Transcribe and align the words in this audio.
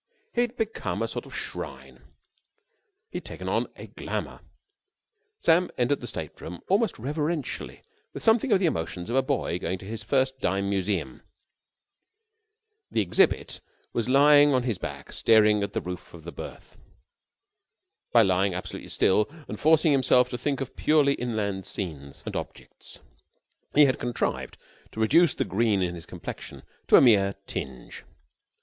He 0.33 0.41
had 0.41 0.57
become 0.57 1.03
a 1.03 1.07
sort 1.07 1.27
of 1.27 1.35
shrine. 1.35 2.01
He 3.11 3.17
had 3.17 3.25
taken 3.25 3.47
on 3.47 3.67
a 3.75 3.85
glamour. 3.85 4.39
Sam 5.39 5.69
entered 5.77 5.99
the 6.01 6.07
state 6.07 6.41
room 6.41 6.59
almost 6.69 6.97
reverentially 6.97 7.83
with 8.11 8.23
something 8.23 8.51
of 8.51 8.57
the 8.59 8.65
emotions 8.65 9.11
of 9.11 9.15
a 9.15 9.21
boy 9.21 9.59
going 9.59 9.73
into 9.73 9.85
his 9.85 10.01
first 10.01 10.39
dime 10.39 10.71
museum. 10.71 11.21
The 12.89 13.01
exhibit 13.01 13.61
was 13.93 14.09
lying 14.09 14.55
on 14.55 14.63
his 14.63 14.79
back 14.79 15.13
staring 15.13 15.61
at 15.61 15.73
the 15.73 15.81
roof 15.81 16.15
of 16.15 16.23
the 16.23 16.31
berth. 16.31 16.77
By 18.11 18.23
lying 18.23 18.55
absolutely 18.55 18.89
still 18.89 19.29
and 19.47 19.59
forcing 19.59 19.91
himself 19.91 20.29
to 20.31 20.37
think 20.39 20.61
of 20.61 20.75
purely 20.75 21.13
inland 21.13 21.67
scenes 21.67 22.23
and 22.25 22.35
objects 22.35 23.01
he 23.75 23.85
had 23.85 23.99
contrived 23.99 24.57
to 24.93 24.99
reduce 24.99 25.35
the 25.35 25.45
green 25.45 25.83
in 25.83 25.93
his 25.93 26.07
complexion 26.07 26.63
to 26.87 26.95
a 26.95 27.01
mere 27.01 27.35
tinge. 27.45 28.03